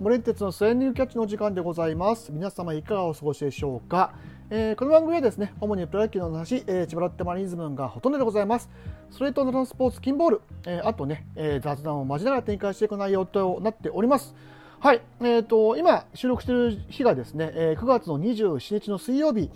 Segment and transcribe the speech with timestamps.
[0.00, 4.14] ブレンテツのスエンディングキャッチの時間でございます皆様いかがお過ごしでしょうか、
[4.48, 8.70] えー、この番組はですね主にプロ野球の話、えー、千葉ロッテマリーズムがほとんどでございます
[9.10, 14.36] それとノスポーツ金ボール、えー、あとね、えー、雑談を交えながら展開していく内容となっております
[14.78, 19.50] はい、えーと、今収録している日がですね、えー、9月の27日の水曜日、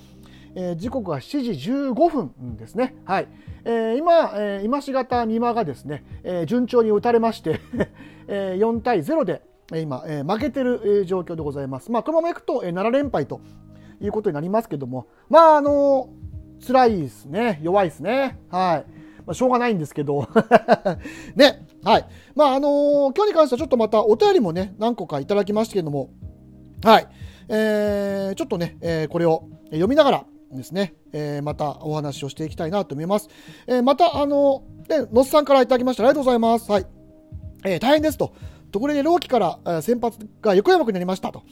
[0.56, 2.96] えー、時刻は7時15分ですね。
[3.04, 3.28] はい。
[3.64, 7.60] えー、今、えー、今しがた美馬がですね、えー、順調に打たれまして
[8.26, 9.42] えー、4対0で
[9.80, 11.90] 今、えー、負けてる、え、状況でございます。
[11.90, 13.40] まあ、このままいくと、えー、7連敗と
[14.00, 17.60] いうことになりますけども、まあ、あのー、辛いですね。
[17.62, 18.38] 弱いですね。
[18.50, 19.02] はい。
[19.26, 20.28] まあ、しょうがないんですけど。
[21.34, 21.66] ね。
[21.82, 22.06] はい。
[22.34, 26.10] まあ、あのー、今日に関してはちょっとまたお便りもね、何個かいただきましたけども、
[26.84, 27.08] はい。
[27.48, 30.24] えー、ちょっとね、えー、これを読みながら、
[30.56, 33.28] ですね、えー、またお話をしていきたいなと思います。
[33.66, 36.02] えー、また、あの、ね、のっさんからいただきました。
[36.02, 36.70] ありがとうございます。
[36.70, 36.86] はい。
[37.64, 38.34] えー、大変ですと。
[38.72, 41.42] ところで、朗希から先発が横山君になりましたと。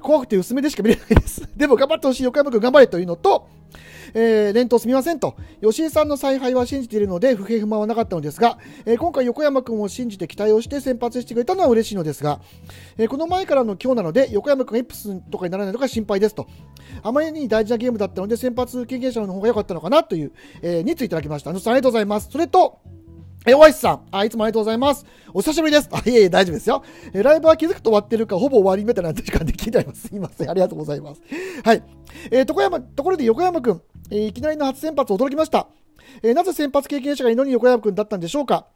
[0.00, 1.42] 怖くて薄めでしか見れないです。
[1.56, 3.48] でも頑張ってほしい横山君頑張れというのと、
[4.14, 5.34] えー、連投すみませんと。
[5.60, 12.40] 吉井さんの采配は信じているので、不平不満はなかったのですが、えー、今回横山君を信じて期待をして先発してくれたのは嬉しいのですが、
[12.96, 16.46] えー、この前からの今日なので、横山君がイプスとかにならないのが心配ですと。
[17.02, 20.32] あまりに大事なゲームだったので、先発経験者の方が良かったのかなという、
[20.62, 21.50] えー、についただきました。
[21.50, 22.28] あのありがとうございます。
[22.30, 22.78] それと、
[23.50, 24.00] え、おいしさん。
[24.10, 25.06] あ、いつもありがとうございます。
[25.32, 25.88] お久しぶりです。
[25.90, 26.82] あ、いえいえ、大丈夫ですよ。
[27.14, 30.08] え、ライブは気づくと終わってるか、ほぼ終わりみたいな時間で聞いてあります。
[30.08, 30.50] すいません。
[30.50, 31.22] ありがとうございます。
[31.64, 31.82] はい。
[32.30, 35.68] えー、とこやま、ところで横山くん、えー、いきなりの初先発驚きました。
[36.22, 38.66] えー、なぜ先発経験者がいのに横山くんだったんでしょうか。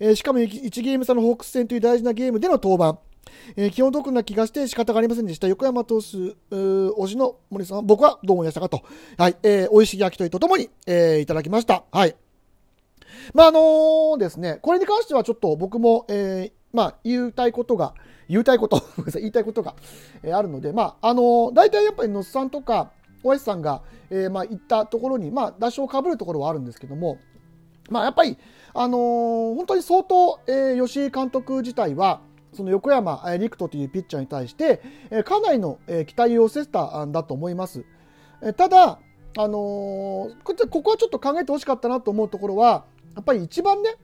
[0.00, 2.98] えー、しかも 1, ゲーム差のホークス戦という大事なゲームでの登板。
[3.56, 5.46] えー、気の毒な気がして仕方がありませんでした。
[5.46, 6.06] 横山投手、
[6.50, 8.82] 推しの森さん、僕はどう思いましたかと。
[9.18, 9.36] はい。
[9.42, 11.84] えー、美味しい焼き鳥とともに、えー、いただきました。
[11.92, 12.16] はい。
[13.34, 17.94] まあ、あのー、ですね、これに関してはちょっと僕も、えー、まあ、言いたいことが、
[18.28, 18.82] 言いたいこと、
[19.14, 19.74] 言いたいことが、
[20.22, 22.90] えー、あるので、まあ、あのー、大体やっぱり野津さんとか、
[23.22, 27.18] 大橋さんが、えー、まあ、言ったところに、まあ、打賞をかぶるところはあるんですけども、
[27.90, 28.38] まあ、やっぱり、
[28.74, 32.20] あのー、本当に相当、えー、吉井監督自体は、
[32.52, 34.80] その横山陸斗というピッチャーに対して、
[35.10, 37.84] えー、かなりの、えー、期待を寄せたんだと思います。
[38.42, 38.98] えー、ただ、
[39.38, 43.96] あのー、ここはちょっと考えてほしかったなと思うところは、やっぱり一番ね、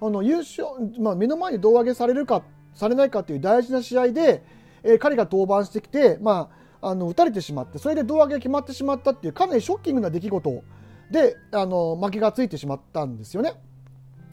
[0.00, 0.66] あの優勝、
[0.98, 2.42] まあ、目の前に胴上げされるか、
[2.74, 4.42] されないかという大事な試合で、
[4.82, 6.50] えー、彼が登板してきて、ま
[6.80, 10.62] あ、あの打たれてしまって、それで胴上げが決まってしまったっていう、かなりショッキングな出来事
[11.10, 13.54] で、あの負けがついてしまったんですよね。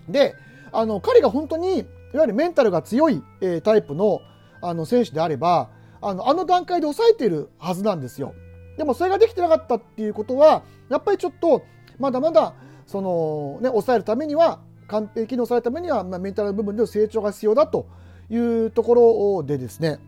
[0.09, 0.35] で、
[0.71, 1.83] あの彼が本当に、い
[2.17, 4.21] わゆるメンタルが強い、えー、タイプの
[4.61, 5.69] あの選手であれば、
[6.01, 8.33] あのあの段階で抑えているはずなんですよ。
[8.77, 11.63] でもそれができてなかったっていうことは、やっぱりちょっと、
[11.99, 12.53] まだまだ
[12.87, 17.87] その、ね、抑えるためには完璧に抑えるためには、まあ、メンタル部分での成長が必要だと
[18.29, 19.99] いうところでですね。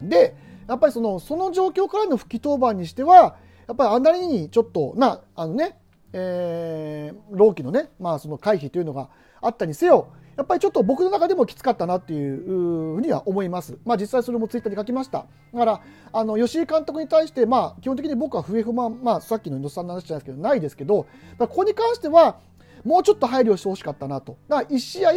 [0.00, 0.36] で
[0.68, 5.78] やっぱりそのその状況からの復帰登板にしてはやっぱりあんなにちょっとなあのね、
[6.12, 9.08] えー、老期のね、まあ、その回避というのが
[9.40, 13.78] あったにせよやっぱりちょっと僕の中でもきつかったなっていうふうには思います。
[13.84, 15.26] まあ実際それもツイッターに書きました。
[15.52, 15.80] だから、
[16.12, 21.06] あの、吉井監督に対して、まあ基本的に僕は不平不満、まあさっきの猪さんの話じゃないですけど、ないですけど、
[21.38, 22.36] ここに関しては、
[22.84, 24.36] もうちょっと配慮してほしかったなと。
[24.48, 25.12] だから1試合、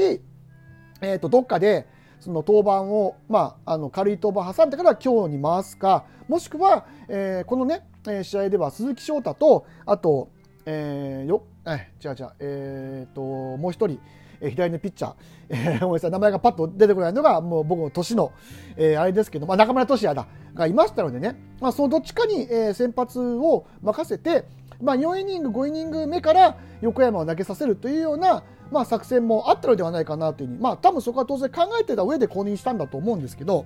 [1.02, 1.88] えっ、と、どっかで、
[2.20, 7.88] その登板を、まあ、あの軽い登板挟んでから今日に回すか、もしくは、えー、このね、
[8.24, 10.30] 試合では鈴木翔太と、あと、
[10.66, 14.00] えー、よ、え、違う違う、えっ、と、もう一人、
[14.42, 15.14] え左のピッチャー、
[15.50, 18.32] えー、名前がパッと出てこないのが、もう僕の年の、
[18.78, 24.46] えー、あれですけど、まあ、中村俊也だ、がいましたのでね、まあ、そのどっちかに、え、先発を任せて、
[24.82, 33.66] まあ、4イニング、5イニング目から横山を投げさせるというような、まあ、作戦もあったのではないかなというふうに、まあ、多分そこは当然考えてた上で公認したんだと思うんですけど、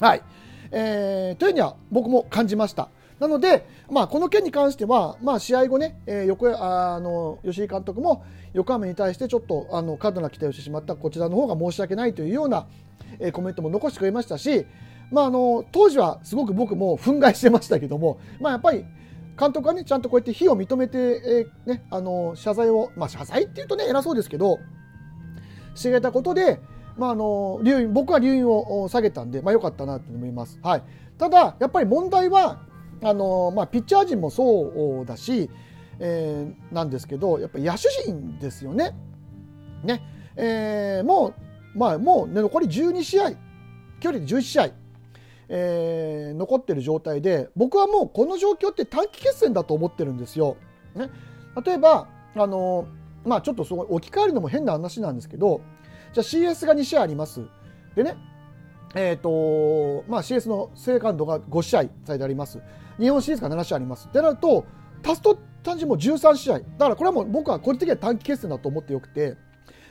[0.00, 0.22] はい。
[0.70, 2.88] えー、というには僕も感じました。
[3.24, 8.22] なので、まあ、この件に関しては、まあ、試合後ね、えー、横あの吉井監督も
[8.52, 12.66] 横浜に対してちょっとあの過度な期待をしてしまったこちらの方が申し訳ないというような、
[13.18, 14.66] えー、コメントも残してくれましたし、
[15.10, 18.84] まあ、あの当時はすごく僕も憤慨してましたけども、まあ、やっぱり
[19.40, 24.58] 監督はねちゃんとこうやって非を認めて、えー、ね、あの謝罪を、まあ、謝罪っていうとね偉そうですけど
[25.74, 26.60] してくれたことで、
[26.98, 30.60] まあ、あの留僕は留飲を下げたんで、まあ、よかったなと思います。
[30.62, 30.82] はい、
[31.16, 35.50] ただやっぱり問題はあのまあ、ピッチャー陣もそうだし、
[35.98, 38.94] えー、なんですけどやっぱ野手陣ですよね。
[39.82, 40.02] ね
[40.36, 41.34] えー、も
[41.74, 43.32] う、まあ、もう、ね、残り12試合
[44.00, 44.70] 距離で11試合、
[45.48, 50.56] えー、残ってる状態で僕はもうこの状況って短期決戦だと思ってるんですよ。
[50.94, 51.10] ね、
[51.64, 52.86] 例えばあの
[53.24, 55.62] まあ、ちょっとそ置き換えるのも変な話なんですけど
[56.12, 57.42] じゃあ CS が2試合あります。
[57.94, 58.16] でね
[58.96, 62.60] えーとまあ、CS の生還度が5試合されてあります。
[62.98, 64.08] 日本シリーズが7試合あります。
[64.08, 64.64] ってなると、
[65.04, 66.58] 足すと単純もう13試合。
[66.60, 69.36] だからこれはもう僕は個人的には短期決戦だと思ってよくて、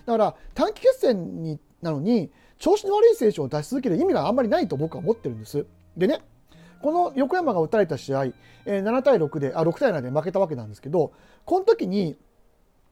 [0.06, 5.66] だから短期決戦になのに、調子の悪い選手を出し続ける意味があんまりないと僕は思ってるんです。
[5.98, 6.20] でね、
[6.82, 8.26] この横山が打たれた試合、
[8.66, 11.14] えー、7対6で、あ、6対7で負けたわけなんですけど、
[11.46, 12.18] この時に、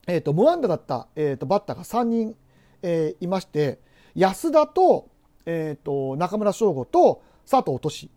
[0.08, 2.36] え、ー、と、無安打だった、え、ー、と、バッターが3人、
[2.82, 3.80] えー、いまして、
[4.16, 5.10] 安田と、
[5.46, 8.10] えっ、と、中村翔吾と佐藤俊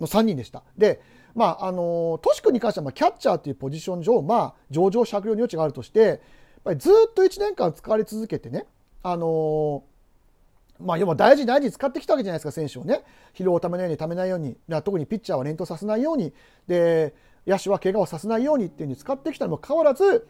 [0.00, 0.62] の3人でした。
[0.76, 1.00] で、
[1.34, 6.18] まあ、あの、トシ君に関しては、まあ、キャッチャーというポジション上、まあ、上場酌量の余地があるとして、やっ
[6.64, 8.66] ぱりずっと1年間使われ続けてね、
[9.02, 9.84] あの
[10.80, 13.02] まあ、要は大事大事に使ってきたわけじゃないですか、選手をね。
[13.34, 16.32] 疲労をためないように、ためないように、特にピッチャーは連投させないように、
[16.66, 17.14] で、
[17.46, 20.28] 野手は怪我をさせないようにっていうに使ってきたにもかかわらず、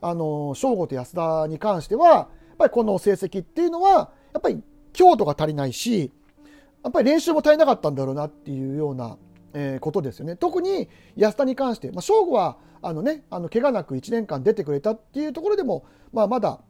[0.00, 2.28] あの、正吾と安田に関しては、やっ
[2.58, 4.62] ぱりこの成績っていうのは、やっぱり
[4.92, 6.12] 強度が足りないし、
[6.86, 9.18] やっぱり練習も足りなかったんだろうなっていうような、
[9.54, 10.36] えー、ことですよね。
[10.36, 16.60] 特に安田に関して、まあ、正吾は、あのね、あの、怪我なく1年間出てくれたっていうところでも、まあ、まだ、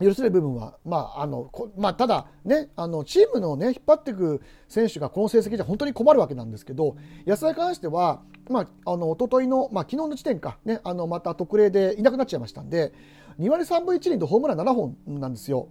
[0.00, 1.48] 許せる部分は、まあ、あの、
[1.78, 12.92] まあ、ただね、あの、チームのね、引っ張っていく選手がこの成績じゃ本当に困るわけなんですけど、安田に関しては、まあ、あの、一昨日の、まあ、昨日の時点か、ね、あの、また特例でいなくなっちゃいましたんで、
[13.38, 15.68] 2割3分1厘とホームラン7本なんですよ。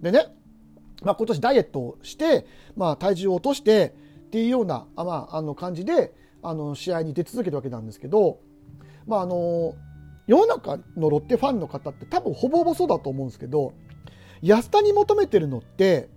[0.00, 0.26] でね、
[1.02, 2.46] まあ、今年ダイエットをして、
[2.76, 3.94] まあ、体重を落として
[4.26, 8.40] っていうような、あまあ、あの感じで、あの、試合に出続けたわけなんですけど、
[9.06, 9.74] まあ、あの、
[10.26, 13.74] 世の中のロッテファンの方って多分ほぼほぼそうだと思うんですけど
[14.42, 16.08] 安田に求めてるのって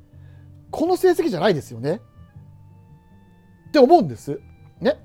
[0.71, 2.01] この成績じゃないですよね？
[3.69, 4.39] って思うんです。
[4.81, 4.99] ね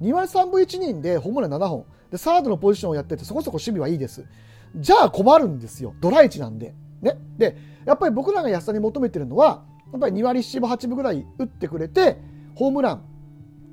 [0.00, 4.26] ？2割3分1人でホームラン7本でサードのポジションをやっててそこそこ守備はいいです。
[4.74, 5.94] じゃあ困るんですよ。
[6.00, 6.74] ドライチなんで。
[7.02, 7.18] ね。
[7.38, 12.18] で、やっぱり僕らが安田に求めてるのはやっぱり2割7分8分ぐらい打ってくれて
[12.54, 13.02] ホームラン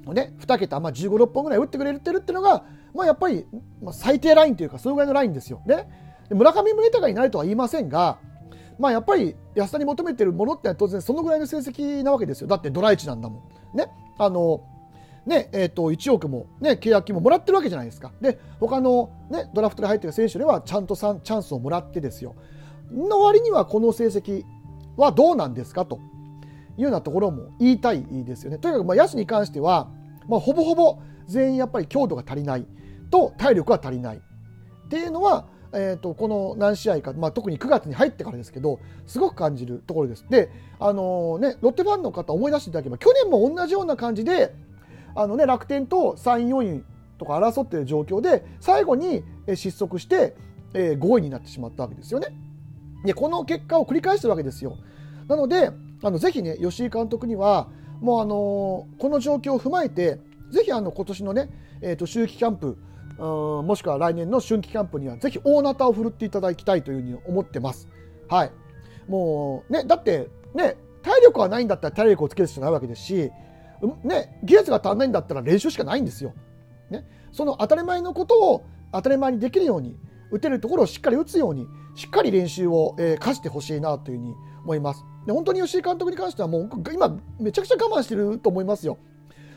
[0.05, 3.45] をね2桁、まあ、15、6本ぐらい打ってくれてるっていうのがまあ、やっぱり、
[3.81, 5.61] まあ、最低ラインというか、そのぐらいのラインですよ。
[5.65, 5.87] ね、
[6.29, 8.19] 村上宗隆になるとは言いませんが、
[8.79, 12.47] まあ、やっぱり安田に求めてるものって当然そのぐらいの成績なわけですよ。
[12.47, 13.43] だってドライチなんだも
[13.73, 13.77] ん。
[13.77, 13.87] ね。
[14.17, 14.61] あの、
[15.25, 18.11] ね、えっ、ー、と、1億も、ね、契約金ももらってるわけじゃないですか。
[18.19, 22.35] で、他の、ね、ドラフトで入ってる選手ではちゃんとチャンスをもらってですよ。
[22.91, 24.44] の割にはこの成績
[24.97, 25.97] はどうなんですかと
[26.77, 28.57] いうようなところも言いたいですよね。
[28.57, 29.89] とにかく、まあ、野手に関しては、
[30.27, 32.65] まあ、ほぼほぼ全員やっぱり強度が足りない。
[33.13, 34.19] と体力が足りないっ
[34.89, 40.25] ていうのは、えーと、この何試合か、まあ、特に9月に入ってからですけどすごく感じるところです。
[40.27, 40.50] で、
[40.80, 44.56] あの、ね、ロッテファンの方思い出していただければ去年も同じような感じで
[45.13, 46.83] あの、ね、楽天と3位4位
[47.19, 50.35] とか争っている状況で最後に失速して、
[50.74, 52.30] えー、5位になってしまったわけですよね。
[53.03, 54.77] でこの結果を繰り返してるわけですよ。
[55.27, 55.71] なので
[56.03, 57.69] あのぜひね吉井監督には
[58.01, 60.19] もうあのー、この状況を踏まえて
[60.51, 61.50] ぜひあの今年のね、
[61.81, 62.78] えーと、秋季キャンプ
[63.18, 67.87] もしくは来年の春季キャンプにはぜひ大ナタを振るっていただきたいというふうに思ってます。
[68.28, 68.51] はい。
[69.07, 73.31] もうね、だってね、体力がないんだったら体力をつける必要ないわけですし、
[74.04, 76.33] ね、技術が足んないんだったら練習しかないんですよ。
[76.89, 79.97] ね、その当たり前のことを当たり前にできるように、
[80.33, 85.06] 打てるところをしっかり打つように、しっかり練習を、えー、課してほしいなというふうに思います。
[85.28, 88.97] で本当に吉井監督に関してはもう今めちゃくちゃ我慢してると思いますよ。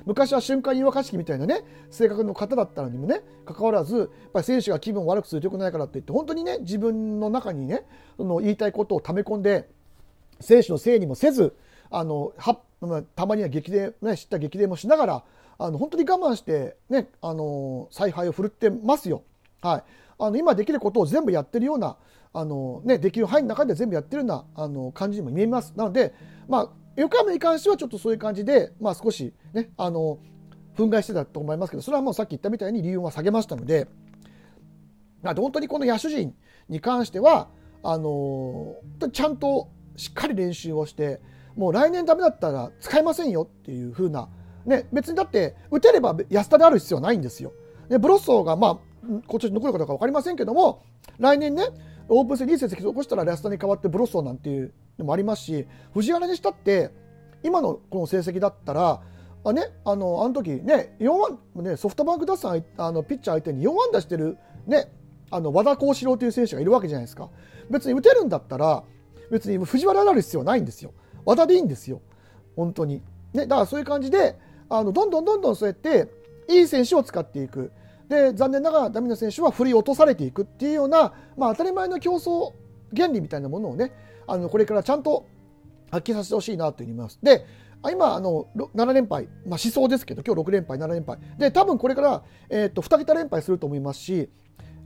[0.05, 7.85] 昔は瞬間湯沸かし器みたいなね性格の方だったのにもねかかわらずやっぱり選手が気分を悪くするとよくないからって言って本当にね自分の中にね
[8.17, 9.69] その言いたいことを溜め込んで
[10.39, 11.57] 選手のせいにもせず
[11.91, 12.61] あのは
[13.17, 15.25] たまには激励ね知った激励もしながら
[15.59, 19.23] あの本当に我慢してねあの采配を振るってますよ。
[19.63, 19.83] はい、
[20.19, 21.97] あの今できることを全部やってるような
[22.33, 25.73] あの、ね、できる範囲の中で全部やってるようなあの感じにも見えます。
[25.77, 26.15] なので、
[26.49, 30.19] まあ、横浜に関してはちょっとそういう感じで、まあ、少しね、あの、
[30.77, 33.89] 憤慨してたと思いますけど、それはもうさっき言ったみたいに理由は下げましたので、
[35.23, 36.35] 本当にこの野手陣
[36.69, 37.49] に関しては、
[37.83, 38.75] あの
[39.13, 41.21] ちゃんとしっかり練習をして、
[41.57, 44.29] もう来年ダメだったら使えませんよっていう風な、
[44.67, 47.53] ね、別にだって打てれば安田である必要はないんですよ。
[47.89, 50.83] でブロッソーが、まあ、今年残るかどうか分かりませんけども、
[51.19, 51.65] 来年ね、
[52.09, 56.91] オープン戦いい成績を起こしたら安田に代わってブロッソーなんていうのもありますし藤原にしたって
[57.43, 59.03] 今のこの成績だったら
[59.45, 64.91] あね、あのあの時ね4ワン、ね、ソフトバンク打線あのピッチャー相手に4安打してる、ね、
[65.31, 67.31] あの和田幸四郎という選手がいるわけじゃないですか。
[67.71, 68.83] 別に打てるんだったら
[69.31, 70.93] 別に藤原になる必要はないんですよ。
[71.25, 72.03] 和田でいいんですよ。
[72.57, 73.03] 本当に、
[73.35, 74.37] ね、だからそういう感じで
[74.69, 76.09] あのどんどんどんどんそうやって
[76.49, 77.71] いい選手を使っていく。
[78.09, 82.53] で残念ながらダメな選手は振り落とされていくっていうような、まあ、当たり前の競争
[82.97, 83.93] 原理みたいなものをね
[84.27, 85.27] あのこれからちゃんと
[85.91, 87.19] 発揮させてほしいなというふうに思います。
[87.23, 87.47] で、
[87.91, 91.19] 今、あの7連敗、まあ、思想ですけど、今日6連敗、7連敗。
[91.39, 94.29] で、多分これから、えーと、2桁連敗すると思いますし、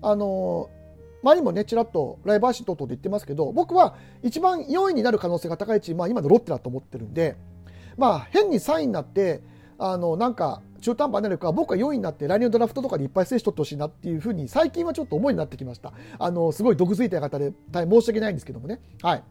[0.02, 0.70] あの
[1.22, 7.36] 前にもね、ちらっとライブ配信等々で言ってますけど、僕は一番4位になる可能性が高いチームは今のロッテだと思ってるんで、
[7.96, 9.42] まあ、変に3位になって、
[9.80, 18.80] あのなんか中途半端なるか僕は4位になって来年のドラフトとかでいっぱい選手取ってほしいなっていうふうに最近はちょっと思いになってきましたあのすごい毒づいた方で大変申し訳ないんですけどもね。
[19.02, 19.24] はい、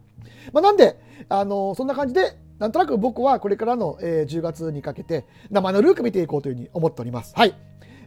[0.52, 7.32] まあ、なんであのそんな感じでなんとなく僕はこれからの、えー、10月にかけて生のルーク見ていこうというふうに思っております。
[7.36, 7.54] はい。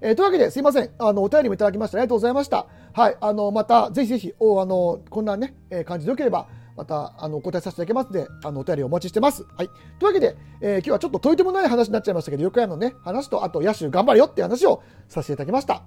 [0.02, 0.90] えー、というわけですいません。
[1.00, 2.68] あのお便りもいただきましてありがとうございました。
[2.92, 3.18] はい。
[3.20, 9.46] あのまたぜひぜひおあのこんなね、えー、感じでよければまたあのお答えさせていただきますので、あのお便りお待ちしてます。
[9.56, 9.68] はい。
[9.68, 15.84] というわけで、えー、今日はちょっとといてもない話になっちゃいましたけど、横山のね、話と、あと野手頑張れよっていう話をさせていただきました。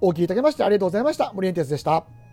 [0.00, 1.32] お聞きいただきましてありがとうございました。
[1.34, 2.23] 森エンテスでした。